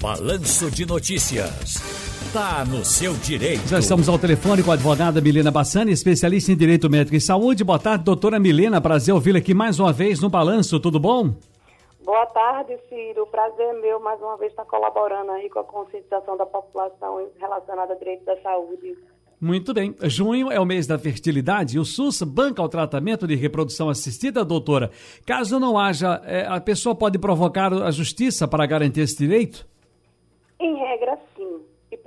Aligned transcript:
Balanço 0.00 0.70
de 0.70 0.84
Notícias. 0.84 1.80
Tá 2.30 2.64
no 2.66 2.84
seu 2.84 3.14
direito. 3.14 3.66
Já 3.66 3.78
estamos 3.78 4.08
ao 4.08 4.18
telefone 4.18 4.62
com 4.62 4.70
a 4.70 4.74
advogada 4.74 5.22
Milena 5.22 5.50
Bassani, 5.50 5.90
especialista 5.90 6.52
em 6.52 6.56
Direito 6.56 6.90
Médico 6.90 7.16
e 7.16 7.20
Saúde. 7.20 7.64
Boa 7.64 7.78
tarde, 7.78 8.04
doutora 8.04 8.38
Milena. 8.38 8.78
Prazer 8.78 9.14
ouvi-la 9.14 9.38
aqui 9.38 9.54
mais 9.54 9.80
uma 9.80 9.94
vez 9.94 10.20
no 10.20 10.28
Balanço. 10.28 10.78
Tudo 10.78 11.00
bom? 11.00 11.34
Boa 12.04 12.26
tarde, 12.26 12.76
Ciro. 12.90 13.26
Prazer 13.28 13.66
é 13.66 13.80
meu 13.80 13.98
mais 13.98 14.20
uma 14.20 14.36
vez 14.36 14.52
estar 14.52 14.66
colaborando 14.66 15.32
aí 15.32 15.48
com 15.48 15.60
a 15.60 15.64
conscientização 15.64 16.36
da 16.36 16.44
população 16.44 17.26
relacionada 17.40 17.94
a 17.94 17.96
direito 17.96 18.24
da 18.26 18.36
saúde. 18.42 18.98
Muito 19.40 19.72
bem. 19.72 19.94
Junho 20.02 20.52
é 20.52 20.60
o 20.60 20.66
mês 20.66 20.86
da 20.86 20.98
fertilidade 20.98 21.76
e 21.76 21.80
o 21.80 21.84
SUS 21.86 22.22
banca 22.22 22.62
o 22.62 22.68
tratamento 22.68 23.26
de 23.26 23.34
reprodução 23.34 23.88
assistida, 23.88 24.44
doutora. 24.44 24.90
Caso 25.24 25.58
não 25.58 25.78
haja, 25.78 26.20
é, 26.26 26.46
a 26.46 26.60
pessoa 26.60 26.94
pode 26.94 27.18
provocar 27.18 27.72
a 27.72 27.90
justiça 27.90 28.46
para 28.46 28.66
garantir 28.66 29.00
esse 29.00 29.16
direito? 29.16 29.66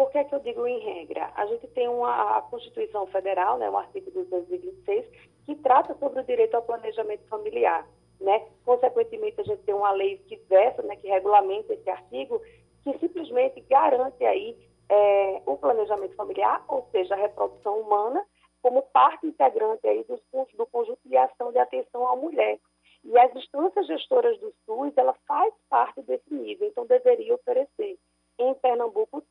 Em 0.09 0.17
regra, 0.17 0.23
sim. 0.23 0.23
E 0.23 0.23
por 0.23 0.23
que, 0.23 0.23
que 0.23 0.35
eu 0.35 0.39
digo 0.39 0.67
em 0.67 0.79
regra? 0.79 1.31
A 1.35 1.45
gente 1.45 1.67
tem 1.67 1.87
uma, 1.87 2.37
a 2.37 2.41
Constituição 2.43 3.05
Federal, 3.07 3.57
né, 3.57 3.69
o 3.69 3.77
artigo 3.77 4.11
226, 4.11 5.05
que 5.45 5.55
trata 5.55 5.95
sobre 5.95 6.21
o 6.21 6.23
direito 6.23 6.55
ao 6.55 6.63
planejamento 6.63 7.27
familiar. 7.27 7.87
Né? 8.19 8.45
Consequentemente, 8.65 9.39
a 9.39 9.43
gente 9.43 9.63
tem 9.63 9.73
uma 9.73 9.91
lei 9.91 10.17
que 10.27 10.35
versa, 10.49 10.81
né, 10.83 10.95
que 10.95 11.07
regulamenta 11.07 11.73
esse 11.73 11.89
artigo, 11.89 12.41
que 12.83 12.97
simplesmente 12.99 13.61
garante 13.61 14.25
aí 14.25 14.57
é, 14.89 15.41
o 15.45 15.57
planejamento 15.57 16.15
familiar, 16.15 16.63
ou 16.67 16.87
seja, 16.91 17.13
a 17.13 17.17
reprodução 17.17 17.79
humana, 17.79 18.25
como 18.61 18.81
parte 18.81 19.25
integrante 19.25 19.87
aí 19.87 20.03
dos, 20.03 20.19
do 20.53 20.65
conjunto 20.65 20.99
de 21.05 21.15
ação 21.15 21.51
de 21.51 21.59
atenção 21.59 22.07
à 22.07 22.15
mulher. 22.15 22.59
E 23.03 23.17
as 23.17 23.33
instâncias 23.35 23.87
gestoras 23.87 24.37
do 24.39 24.53
SUS, 24.65 24.91
ela 24.97 25.13
faz 25.25 25.53
parte 25.69 26.01
desse 26.01 26.33
nível, 26.33 26.67
então 26.67 26.85
deveria 26.85 27.33
oferecer. 27.33 27.97
Em 28.37 28.53
Pernambuco, 28.55 29.23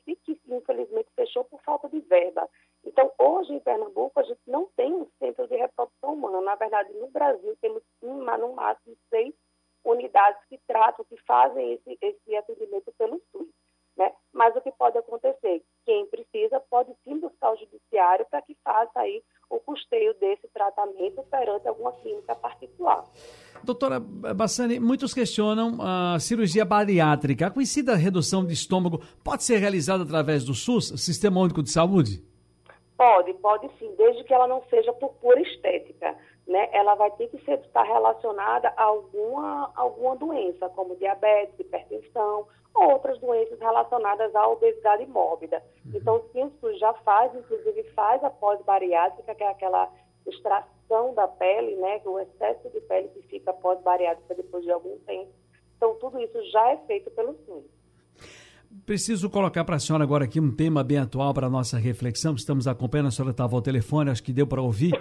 que 0.00 0.40
infelizmente 0.48 1.08
fechou 1.14 1.44
por 1.44 1.60
falta 1.62 1.88
de 1.88 2.00
verba. 2.00 2.48
Então, 2.84 3.10
hoje 3.18 3.52
em 3.52 3.60
Pernambuco, 3.60 4.18
a 4.20 4.22
gente 4.22 4.40
não 4.46 4.66
tem 4.76 4.92
um 4.92 5.08
centro 5.18 5.46
de 5.48 5.56
reprodução 5.56 6.14
humana. 6.14 6.40
Na 6.40 6.54
verdade, 6.54 6.92
no 6.94 7.08
Brasil, 7.08 7.56
temos 7.60 7.82
no 8.02 8.54
máximo 8.54 8.96
seis 9.08 9.34
unidades 9.84 10.42
que 10.48 10.58
tratam, 10.66 11.04
que 11.04 11.16
fazem 11.22 11.74
esse, 11.74 11.98
esse 12.00 12.36
atendimento 12.36 12.92
pelo 12.98 13.20
SUS. 13.30 13.48
Né? 13.96 14.12
Mas 14.32 14.56
o 14.56 14.60
que 14.60 14.72
pode 14.72 14.98
acontecer? 14.98 15.62
Quem 15.84 16.06
precisa 16.06 16.58
pode 16.68 16.92
sim 17.04 17.18
buscar 17.18 17.52
o 17.52 17.56
judiciário 17.56 18.26
para 18.26 18.42
que 18.42 18.56
faça 18.64 19.00
aí 19.00 19.22
o 19.48 19.60
custeio 19.60 20.14
desse 20.14 20.48
tratamento 20.48 21.22
perante 21.24 21.68
alguma 21.68 21.92
clínica 21.92 22.34
particular. 22.34 22.83
Doutora 23.64 23.98
Bassani, 23.98 24.78
muitos 24.78 25.14
questionam 25.14 25.78
a 25.80 26.18
cirurgia 26.20 26.64
bariátrica. 26.64 27.46
A 27.46 27.50
conhecida 27.50 27.94
redução 27.94 28.44
de 28.44 28.52
estômago 28.52 29.00
pode 29.22 29.42
ser 29.42 29.56
realizada 29.56 30.02
através 30.02 30.44
do 30.44 30.54
SUS, 30.54 30.92
Sistema 30.96 31.40
Único 31.40 31.62
de 31.62 31.70
Saúde? 31.70 32.22
Pode, 32.96 33.32
pode 33.34 33.68
sim, 33.78 33.92
desde 33.96 34.22
que 34.24 34.32
ela 34.32 34.46
não 34.46 34.62
seja 34.70 34.92
por 34.92 35.14
pura 35.14 35.40
estética. 35.40 36.14
Né? 36.46 36.68
Ela 36.72 36.94
vai 36.94 37.10
ter 37.12 37.28
que 37.28 37.42
ser, 37.44 37.58
estar 37.60 37.82
relacionada 37.82 38.72
a 38.76 38.82
alguma, 38.82 39.72
alguma 39.74 40.14
doença, 40.16 40.68
como 40.68 40.96
diabetes, 40.96 41.58
hipertensão 41.58 42.46
ou 42.74 42.90
outras 42.90 43.18
doenças 43.20 43.58
relacionadas 43.58 44.34
à 44.34 44.48
obesidade 44.48 45.06
mórbida. 45.06 45.62
Uhum. 45.86 45.92
Então, 45.94 46.22
sim, 46.32 46.42
o 46.42 46.52
SUS 46.60 46.78
já 46.78 46.92
faz, 47.04 47.34
inclusive 47.34 47.84
faz 47.94 48.22
a 48.22 48.30
pós-bariátrica, 48.30 49.34
que 49.34 49.44
é 49.44 49.48
aquela 49.48 49.90
extração 50.26 50.73
da 51.14 51.26
pele, 51.26 51.76
né, 51.76 52.00
o 52.04 52.18
excesso 52.20 52.68
de 52.70 52.80
pele 52.82 53.08
que 53.08 53.22
fica 53.22 53.52
pós-bariátrica 53.52 54.34
depois 54.34 54.64
de 54.64 54.70
algum 54.70 54.96
tempo. 55.00 55.30
Então, 55.76 55.94
tudo 55.96 56.18
isso 56.20 56.42
já 56.50 56.70
é 56.70 56.76
feito 56.86 57.10
pelo 57.10 57.34
SUS. 57.46 57.64
Preciso 58.84 59.30
colocar 59.30 59.64
para 59.64 59.76
a 59.76 59.78
senhora 59.78 60.04
agora 60.04 60.24
aqui 60.24 60.40
um 60.40 60.50
tema 60.50 60.82
bem 60.82 60.98
atual 60.98 61.32
para 61.32 61.46
a 61.46 61.50
nossa 61.50 61.78
reflexão. 61.78 62.34
Estamos 62.34 62.66
acompanhando, 62.66 63.08
a 63.08 63.10
senhora 63.10 63.30
estava 63.30 63.54
ao 63.54 63.62
telefone, 63.62 64.10
acho 64.10 64.22
que 64.22 64.32
deu 64.32 64.46
para 64.46 64.60
ouvir 64.60 65.00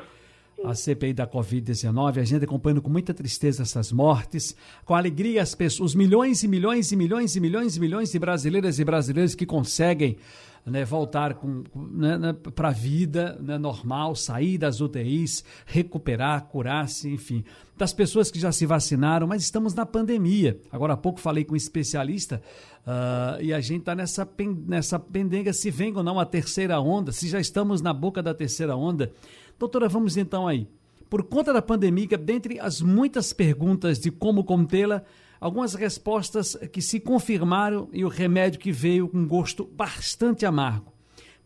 a 0.63 0.73
CPI 0.73 1.13
da 1.13 1.27
Covid-19, 1.27 2.19
a 2.19 2.23
gente 2.23 2.45
acompanhando 2.45 2.81
com 2.81 2.89
muita 2.89 3.13
tristeza 3.13 3.63
essas 3.63 3.91
mortes, 3.91 4.55
com 4.85 4.95
alegria 4.95 5.41
as 5.41 5.53
pessoas, 5.53 5.91
os 5.91 5.95
milhões 5.95 6.43
e 6.43 6.47
milhões 6.47 6.91
e 6.91 6.95
milhões 6.95 7.35
e 7.35 7.39
milhões 7.39 7.75
e 7.75 7.79
milhões 7.79 8.11
de 8.11 8.19
brasileiras 8.19 8.79
e 8.79 8.85
brasileiros 8.85 9.35
que 9.35 9.45
conseguem 9.45 10.17
né, 10.65 10.85
voltar 10.85 11.37
né, 11.75 12.17
né, 12.17 12.33
para 12.33 12.69
a 12.69 12.71
vida 12.71 13.37
né, 13.41 13.57
normal, 13.57 14.15
sair 14.15 14.57
das 14.57 14.79
UTIs, 14.79 15.43
recuperar, 15.65 16.45
curar-se, 16.45 17.09
enfim. 17.09 17.43
Das 17.77 17.91
pessoas 17.91 18.31
que 18.31 18.39
já 18.39 18.51
se 18.51 18.65
vacinaram, 18.65 19.27
mas 19.27 19.43
estamos 19.43 19.73
na 19.73 19.85
pandemia. 19.85 20.59
Agora 20.71 20.93
há 20.93 20.97
pouco 20.97 21.19
falei 21.19 21.43
com 21.43 21.53
um 21.53 21.57
especialista 21.57 22.41
uh, 22.87 23.41
e 23.41 23.53
a 23.53 23.59
gente 23.59 23.81
está 23.81 23.93
nessa, 23.95 24.27
nessa 24.65 24.99
pendenga 24.99 25.51
se 25.51 25.69
vem 25.69 25.95
ou 25.95 26.03
não 26.03 26.19
a 26.19 26.25
terceira 26.25 26.79
onda, 26.79 27.11
se 27.11 27.27
já 27.27 27.39
estamos 27.39 27.81
na 27.81 27.93
boca 27.93 28.23
da 28.23 28.33
terceira 28.33 28.75
onda. 28.75 29.11
Doutora, 29.59 29.89
vamos 29.89 30.15
então 30.17 30.47
aí. 30.47 30.67
Por 31.09 31.23
conta 31.23 31.53
da 31.53 31.61
pandemia, 31.61 32.17
dentre 32.17 32.59
as 32.59 32.81
muitas 32.81 33.33
perguntas 33.33 33.99
de 33.99 34.09
como 34.09 34.43
contê-la, 34.43 35.03
algumas 35.43 35.73
respostas 35.73 36.55
que 36.71 36.81
se 36.81 37.01
confirmaram 37.01 37.89
e 37.91 38.05
o 38.05 38.07
remédio 38.07 38.61
que 38.61 38.71
veio 38.71 39.09
com 39.09 39.27
gosto 39.27 39.65
bastante 39.65 40.45
amargo. 40.45 40.93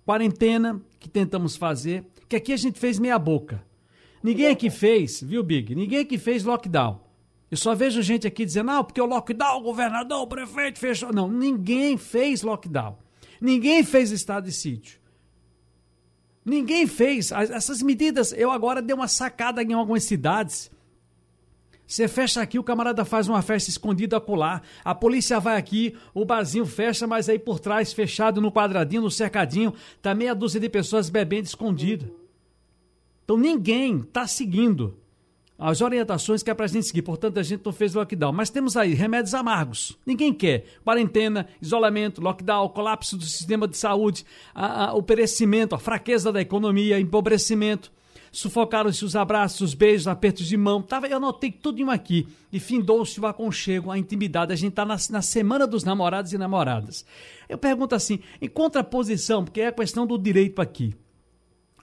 Quarentena 0.05 0.79
que 0.99 1.09
tentamos 1.09 1.55
fazer, 1.55 2.05
que 2.29 2.35
aqui 2.35 2.53
a 2.53 2.57
gente 2.57 2.79
fez 2.79 2.99
meia 2.99 3.17
boca. 3.17 3.65
Ninguém 4.21 4.49
aqui 4.49 4.69
fez, 4.69 5.23
viu, 5.23 5.41
Big? 5.41 5.73
Ninguém 5.73 6.01
aqui 6.01 6.19
fez 6.19 6.43
lockdown. 6.43 7.01
Eu 7.49 7.57
só 7.57 7.73
vejo 7.73 7.99
gente 8.03 8.27
aqui 8.27 8.45
dizendo, 8.45 8.67
não, 8.67 8.83
porque 8.83 9.01
o 9.01 9.05
lockdown, 9.07 9.61
o 9.61 9.63
governador, 9.63 10.21
o 10.21 10.27
prefeito 10.27 10.77
fechou. 10.77 11.11
Não, 11.11 11.27
ninguém 11.27 11.97
fez 11.97 12.43
lockdown. 12.43 12.99
Ninguém 13.41 13.83
fez 13.83 14.11
estado 14.11 14.43
de 14.43 14.51
sítio. 14.51 14.99
Ninguém 16.45 16.85
fez. 16.85 17.31
Essas 17.31 17.81
medidas, 17.81 18.31
eu 18.31 18.51
agora 18.51 18.79
dei 18.79 18.95
uma 18.95 19.07
sacada 19.07 19.63
em 19.63 19.73
algumas 19.73 20.03
cidades. 20.03 20.69
Você 21.87 22.05
fecha 22.09 22.41
aqui, 22.41 22.59
o 22.59 22.63
camarada 22.63 23.05
faz 23.05 23.29
uma 23.29 23.41
festa 23.41 23.69
escondida 23.69 24.17
acolá. 24.17 24.61
A 24.83 24.93
polícia 24.93 25.39
vai 25.39 25.55
aqui, 25.55 25.95
o 26.13 26.25
barzinho 26.25 26.65
fecha, 26.65 27.07
mas 27.07 27.29
aí 27.29 27.39
por 27.39 27.59
trás, 27.59 27.93
fechado 27.93 28.41
no 28.41 28.51
quadradinho, 28.51 29.03
no 29.03 29.09
cercadinho, 29.09 29.73
tá 30.01 30.13
meia 30.13 30.35
dúzia 30.35 30.59
de 30.59 30.67
pessoas 30.67 31.09
bebendo 31.09 31.47
escondida. 31.47 32.11
Então 33.23 33.37
ninguém 33.37 33.99
está 33.99 34.27
seguindo 34.27 34.97
as 35.57 35.81
orientações 35.81 36.43
que 36.43 36.51
é 36.51 36.53
para 36.53 36.65
a 36.65 36.67
gente 36.67 36.87
seguir. 36.87 37.01
Portanto, 37.01 37.39
a 37.39 37.43
gente 37.43 37.65
não 37.65 37.73
fez 37.73 37.93
lockdown. 37.93 38.31
Mas 38.31 38.49
temos 38.49 38.77
aí 38.77 38.93
remédios 38.93 39.33
amargos. 39.33 39.97
Ninguém 40.05 40.33
quer. 40.33 40.65
Quarentena, 40.83 41.47
isolamento, 41.61 42.21
lockdown, 42.21 42.69
colapso 42.69 43.17
do 43.17 43.25
sistema 43.25 43.67
de 43.67 43.77
saúde, 43.77 44.25
a, 44.53 44.89
a, 44.89 44.93
o 44.93 45.01
perecimento, 45.01 45.73
a 45.73 45.79
fraqueza 45.79 46.31
da 46.31 46.41
economia, 46.41 46.99
empobrecimento. 46.99 47.91
Sufocaram-se 48.31 49.03
os 49.03 49.15
abraços, 49.15 49.61
os 49.61 49.73
beijos, 49.73 50.07
apertos 50.07 50.47
de 50.47 50.57
mão. 50.57 50.81
Tava, 50.81 51.07
eu 51.07 51.17
anotei 51.17 51.51
tudo 51.51 51.81
isso 51.81 51.91
aqui. 51.91 52.27
E 52.51 52.59
findou-se 52.59 53.19
o 53.19 53.25
aconchego, 53.25 53.91
a 53.91 53.97
intimidade. 53.97 54.53
A 54.53 54.55
gente 54.55 54.71
está 54.71 54.85
na, 54.85 54.97
na 55.09 55.21
semana 55.21 55.65
dos 55.65 55.83
namorados 55.83 56.33
e 56.33 56.37
namoradas. 56.37 57.05
Eu 57.47 57.57
pergunto 57.57 57.95
assim, 57.95 58.19
em 58.41 58.47
contraposição, 58.47 59.43
porque 59.43 59.61
é 59.61 59.67
a 59.67 59.71
questão 59.71 60.05
do 60.05 60.17
direito 60.17 60.61
aqui 60.61 60.95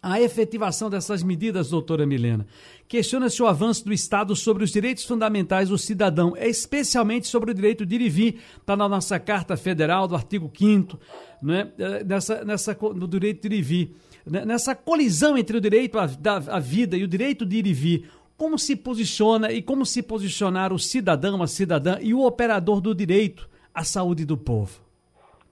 a 0.05 0.21
efetivação 0.21 0.91
dessas 0.91 1.23
medidas, 1.23 1.71
doutora 1.71 2.05
Milena. 2.05 2.47
Questiona-se 2.87 3.43
o 3.43 3.47
avanço 3.47 3.87
do 3.87 3.93
Estado 3.93 4.37
sobre 4.37 4.63
os 4.63 4.71
direitos 4.71 5.05
fundamentais 5.05 5.71
do 5.71 5.79
cidadão, 5.79 6.37
especialmente 6.37 7.27
sobre 7.27 7.53
o 7.53 7.55
direito 7.55 7.87
de 7.87 7.95
ir 7.95 8.01
e 8.03 8.11
vir. 8.11 8.41
Está 8.61 8.77
na 8.77 8.87
nossa 8.87 9.19
Carta 9.19 9.57
Federal, 9.57 10.07
do 10.07 10.15
artigo 10.15 10.53
5 10.55 11.01
né? 11.43 11.73
nessa, 12.05 12.45
nessa, 12.45 12.77
no 12.95 13.09
direito 13.09 13.49
de 13.49 13.55
ir 13.55 13.59
e 13.59 13.63
vir. 13.63 13.97
Né? 14.27 14.45
Nessa 14.45 14.75
colisão 14.75 15.37
entre 15.37 15.57
o 15.57 15.61
direito 15.61 15.99
à, 15.99 16.05
à 16.05 16.59
vida 16.59 16.97
e 16.97 17.05
o 17.05 17.09
direito 17.09 17.45
de 17.45 17.57
ir 17.57 17.67
e 17.67 17.73
vir, 17.73 18.11
como 18.37 18.59
se 18.59 18.75
posiciona 18.75 19.53
e 19.53 19.63
como 19.63 19.87
se 19.87 20.03
posicionar 20.03 20.73
o 20.73 20.79
cidadão, 20.79 21.43
a 21.43 21.47
cidadã 21.47 21.99
e 22.01 22.13
o 22.13 22.25
operador 22.25 22.81
do 22.81 22.95
direito 22.95 23.49
à 23.73 23.85
saúde 23.85 24.25
do 24.25 24.37
povo? 24.37 24.83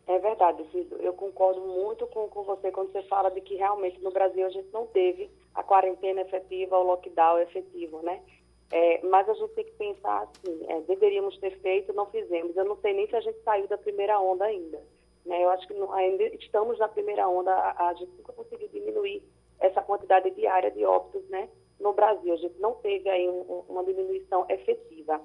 É 0.06 0.18
verdade, 0.18 0.62
Ciso. 0.72 0.94
Eu 0.96 1.12
concordo 1.12 1.60
muito 1.60 2.06
com, 2.06 2.28
com 2.28 2.42
você 2.42 2.70
quando 2.70 2.92
você 2.92 3.02
fala 3.04 3.30
de 3.30 3.40
que 3.40 3.54
realmente 3.54 4.02
no 4.02 4.10
Brasil 4.10 4.46
a 4.46 4.50
gente 4.50 4.68
não 4.72 4.86
teve 4.86 5.30
a 5.54 5.62
quarentena 5.62 6.22
efetiva, 6.22 6.78
o 6.78 6.82
lockdown 6.82 7.38
efetivo, 7.38 8.00
né? 8.02 8.20
É, 8.72 9.00
mas 9.04 9.28
a 9.28 9.34
gente 9.34 9.52
tem 9.52 9.64
que 9.64 9.72
pensar 9.72 10.22
assim, 10.22 10.64
é, 10.66 10.80
deveríamos 10.82 11.36
ter 11.38 11.58
feito, 11.58 11.92
não 11.92 12.06
fizemos. 12.06 12.56
Eu 12.56 12.64
não 12.64 12.76
sei 12.76 12.94
nem 12.94 13.06
se 13.06 13.14
a 13.14 13.20
gente 13.20 13.38
saiu 13.44 13.68
da 13.68 13.76
primeira 13.76 14.18
onda 14.18 14.46
ainda. 14.46 14.80
Né? 15.26 15.44
Eu 15.44 15.50
acho 15.50 15.66
que 15.68 15.74
não, 15.74 15.92
ainda 15.92 16.24
estamos 16.36 16.78
na 16.78 16.88
primeira 16.88 17.28
onda, 17.28 17.52
a, 17.52 17.88
a, 17.88 17.94
gente 17.94 18.10
diminuir 18.68 19.22
essa 19.60 19.80
quantidade 19.82 20.30
diária 20.32 20.70
de 20.70 20.84
óbitos 20.84 21.28
né? 21.28 21.48
no 21.80 21.92
Brasil. 21.92 22.34
A 22.34 22.36
gente 22.36 22.58
não 22.60 22.74
teve 22.74 23.08
aí 23.08 23.28
um, 23.28 23.64
uma 23.68 23.84
diminuição 23.84 24.46
efetiva. 24.48 25.20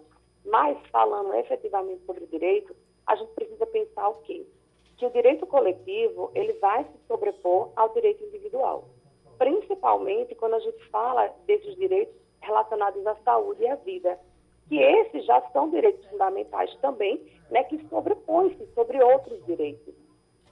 Mas, 0.45 0.78
falando 0.88 1.34
efetivamente 1.36 2.06
sobre 2.06 2.25
direito, 2.28 2.75
a 3.06 3.16
gente 3.16 3.31
precisa 3.34 3.66
pensar 3.66 4.10
o 4.10 4.22
quê? 4.22 4.45
que 4.98 5.06
o 5.06 5.12
direito 5.12 5.45
coletivo 5.45 6.31
ele 6.34 6.54
vai 6.54 6.84
se 6.84 7.07
sobrepor 7.07 7.69
ao 7.75 7.89
direito 7.89 8.24
individual, 8.25 8.86
principalmente 9.38 10.33
quando 10.36 10.56
a 10.56 10.60
gente 10.60 10.83
fala 10.90 11.31
desses 11.45 11.75
direitos 11.75 12.16
relacionados 12.42 13.06
à 13.06 13.16
saúde 13.18 13.63
e 13.63 13.68
à 13.68 13.75
vida. 13.75 14.19
que 14.68 14.78
esses 14.80 15.24
já 15.25 15.40
são 15.54 15.69
direitos 15.69 16.06
fundamentais 16.07 16.75
também, 16.81 17.25
né, 17.50 17.63
que 17.63 17.81
sobrepõem-se 17.88 18.68
sobre 18.74 19.01
outros 19.01 19.42
direitos, 19.45 19.94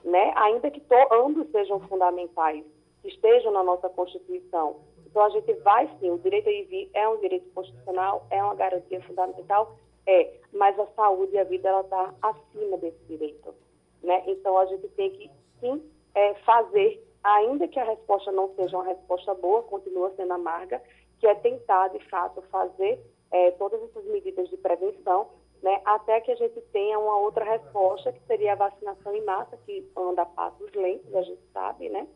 né, 0.02 0.32
ainda 0.36 0.70
que 0.70 0.82
ambos 1.12 1.50
sejam 1.50 1.80
fundamentais, 1.80 2.64
estejam 3.06 3.52
na 3.52 3.62
nossa 3.62 3.88
Constituição. 3.88 4.76
Então, 5.06 5.24
a 5.24 5.30
gente 5.30 5.52
vai 5.54 5.88
sim, 5.98 6.10
o 6.10 6.18
direito 6.18 6.48
a 6.48 6.52
ir 6.52 6.90
é 6.92 7.08
um 7.08 7.18
direito 7.18 7.48
constitucional, 7.54 8.26
é 8.30 8.42
uma 8.42 8.54
garantia 8.54 9.00
fundamental, 9.02 9.74
é, 10.06 10.34
mas 10.52 10.78
a 10.78 10.86
saúde 10.88 11.34
e 11.34 11.38
a 11.38 11.44
vida, 11.44 11.68
ela 11.68 11.80
está 11.80 12.14
acima 12.20 12.76
desse 12.76 13.02
direito, 13.08 13.54
né? 14.02 14.22
Então, 14.26 14.58
a 14.58 14.66
gente 14.66 14.86
tem 14.88 15.10
que, 15.10 15.30
sim, 15.60 15.82
é, 16.14 16.34
fazer, 16.34 17.02
ainda 17.24 17.66
que 17.66 17.78
a 17.80 17.84
resposta 17.84 18.30
não 18.30 18.54
seja 18.56 18.76
uma 18.76 18.84
resposta 18.84 19.34
boa, 19.34 19.62
continua 19.62 20.12
sendo 20.16 20.32
amarga, 20.32 20.82
que 21.18 21.26
é 21.26 21.34
tentar, 21.34 21.88
de 21.88 21.98
fato, 22.10 22.42
fazer 22.50 23.00
é, 23.30 23.50
todas 23.52 23.82
essas 23.82 24.04
medidas 24.04 24.48
de 24.50 24.56
prevenção, 24.58 25.28
né, 25.62 25.80
até 25.84 26.20
que 26.20 26.30
a 26.30 26.36
gente 26.36 26.60
tenha 26.72 26.98
uma 26.98 27.18
outra 27.18 27.44
resposta, 27.44 28.12
que 28.12 28.20
seria 28.26 28.52
a 28.52 28.56
vacinação 28.56 29.14
em 29.14 29.24
massa, 29.24 29.56
que 29.64 29.90
anda 29.96 30.22
a 30.22 30.26
passos 30.26 30.70
lentos, 30.74 31.14
a 31.14 31.22
gente 31.22 31.40
sabe, 31.52 31.88
né, 31.88 32.06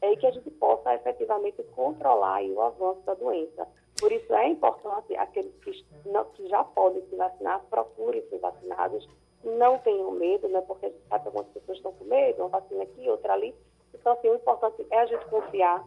é, 0.00 0.12
e 0.12 0.16
que 0.16 0.26
a 0.26 0.30
gente 0.30 0.50
possa 0.52 0.94
efetivamente 0.94 1.62
controlar 1.74 2.42
o 2.42 2.60
avanço 2.60 3.00
da 3.02 3.14
doença. 3.14 3.66
Por 3.98 4.12
isso 4.12 4.32
é 4.32 4.48
importante 4.48 5.16
aqueles 5.16 5.52
que, 5.56 5.84
não, 6.06 6.24
que 6.26 6.48
já 6.48 6.62
podem 6.62 7.02
se 7.08 7.16
vacinar, 7.16 7.64
procurem 7.68 8.22
ser 8.28 8.38
vacinados, 8.38 9.08
não 9.44 9.78
tenham 9.78 10.12
medo, 10.12 10.48
né, 10.48 10.60
porque 10.62 10.86
a 10.86 10.88
gente 10.88 11.02
sabe 11.08 11.22
que 11.22 11.28
algumas 11.28 11.48
pessoas 11.48 11.78
estão 11.78 11.92
com 11.92 12.04
medo, 12.04 12.42
uma 12.42 12.48
vacina 12.48 12.82
aqui, 12.82 13.08
outra 13.08 13.32
ali. 13.32 13.54
Então, 13.94 14.12
assim, 14.12 14.28
o 14.28 14.34
importante 14.34 14.86
é 14.90 14.98
a 15.00 15.06
gente 15.06 15.24
confiar, 15.26 15.84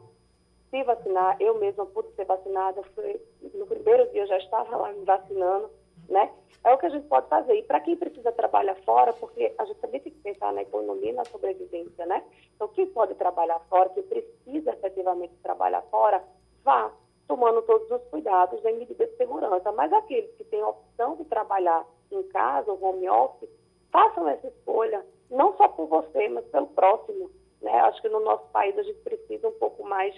se 0.69 0.83
vacinar. 0.83 1.37
Eu 1.39 1.57
mesma 1.59 1.85
pude 1.85 2.11
ser 2.15 2.25
vacinada, 2.25 2.81
foi, 2.95 3.21
no 3.53 3.65
primeiro 3.65 4.09
dia 4.11 4.25
já 4.25 4.37
estava 4.37 4.75
lá 4.75 4.91
me 4.91 5.05
vacinando, 5.05 5.69
né? 6.11 6.31
É 6.63 6.71
o 6.73 6.77
que 6.77 6.85
a 6.85 6.89
gente 6.89 7.07
pode 7.07 7.27
fazer. 7.27 7.55
E 7.55 7.63
para 7.63 7.79
quem 7.79 7.95
precisa 7.95 8.31
trabalhar 8.31 8.75
fora, 8.85 9.13
porque 9.13 9.53
a 9.57 9.65
gente 9.65 9.79
também 9.79 9.99
tem 9.99 10.11
que 10.11 10.19
pensar 10.19 10.53
na 10.53 10.61
economia 10.61 11.09
e 11.09 11.13
na 11.13 11.25
sobrevivência, 11.25 12.05
né? 12.05 12.23
Então, 12.55 12.67
quem 12.67 12.85
pode 12.87 13.15
trabalhar 13.15 13.59
fora, 13.61 13.89
quem 13.89 14.03
precisa 14.03 14.71
efetivamente 14.71 15.33
trabalhar 15.41 15.81
fora, 15.83 16.23
vá 16.63 16.91
tomando 17.27 17.61
todos 17.63 17.89
os 17.89 18.03
cuidados 18.09 18.63
em 18.65 18.77
medidas 18.77 19.09
de 19.09 19.17
segurança. 19.17 19.71
Mas 19.71 19.91
aqueles 19.91 20.29
que 20.35 20.43
têm 20.43 20.61
a 20.61 20.67
opção 20.67 21.15
de 21.15 21.25
trabalhar 21.25 21.85
em 22.11 22.21
casa, 22.23 22.73
home 22.73 23.09
office, 23.09 23.49
façam 23.91 24.27
essa 24.27 24.47
escolha, 24.47 25.03
não 25.29 25.55
só 25.57 25.67
por 25.69 25.87
você, 25.87 26.27
mas 26.29 26.45
pelo 26.47 26.67
próximo. 26.67 27.31
Né? 27.61 27.71
Acho 27.71 28.01
que 28.01 28.09
no 28.09 28.19
nosso 28.19 28.45
país 28.49 28.77
a 28.77 28.83
gente 28.83 28.99
precisa 28.99 29.47
um 29.47 29.53
pouco 29.53 29.83
mais 29.83 30.13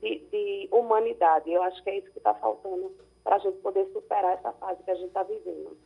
de, 0.00 0.18
de 0.30 0.68
humanidade. 0.70 1.50
Eu 1.50 1.62
acho 1.62 1.82
que 1.82 1.90
é 1.90 1.98
isso 1.98 2.10
que 2.12 2.18
está 2.18 2.34
faltando 2.34 2.92
para 3.28 3.36
a 3.36 3.38
gente 3.40 3.58
poder 3.58 3.86
superar 3.92 4.38
essa 4.38 4.50
fase 4.52 4.82
que 4.82 4.90
a 4.90 4.94
gente 4.94 5.08
está 5.08 5.22
vivendo. 5.22 5.76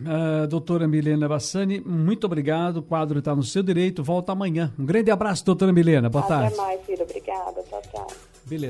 Uh, 0.00 0.46
doutora 0.48 0.88
Milena 0.88 1.28
Bassani, 1.28 1.78
muito 1.78 2.24
obrigado. 2.24 2.78
O 2.78 2.82
quadro 2.82 3.20
está 3.20 3.36
no 3.36 3.44
seu 3.44 3.62
direito. 3.62 4.02
Volta 4.02 4.32
amanhã. 4.32 4.74
Um 4.76 4.84
grande 4.84 5.08
abraço, 5.08 5.44
doutora 5.44 5.72
Milena. 5.72 6.08
Boa 6.08 6.24
Até 6.24 6.34
tarde. 6.34 6.54
Até 6.54 6.62
mais, 6.62 6.80
filho. 6.84 7.02
Obrigada. 7.04 7.62
Tchau, 7.62 7.82
tchau. 7.92 8.06
Beleza. 8.44 8.68